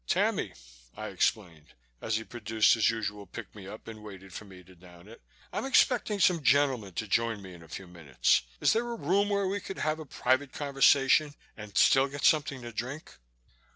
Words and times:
"Tammy," 0.07 0.53
I 0.97 1.09
explained, 1.09 1.75
as 2.01 2.15
he 2.15 2.23
produced 2.23 2.73
his 2.73 2.89
usual 2.89 3.27
pick 3.27 3.53
me 3.53 3.67
up 3.67 3.87
and 3.87 4.01
waited 4.01 4.33
for 4.33 4.45
me 4.45 4.63
to 4.63 4.73
down 4.73 5.07
it. 5.07 5.21
"I'm 5.53 5.63
expecting 5.63 6.19
some 6.19 6.41
gentlemen 6.41 6.93
to 6.95 7.07
join 7.07 7.39
me 7.39 7.53
in 7.53 7.61
a 7.61 7.67
few 7.69 7.85
minutes. 7.85 8.41
Is 8.59 8.73
there 8.73 8.89
a 8.91 8.95
room 8.95 9.29
where 9.29 9.45
we 9.47 9.59
could 9.59 9.77
have 9.77 9.99
a 9.99 10.05
private 10.07 10.53
conversation 10.53 11.35
and 11.55 11.77
still 11.77 12.07
get 12.07 12.23
something 12.25 12.63
to 12.63 12.71
drink?" 12.71 13.19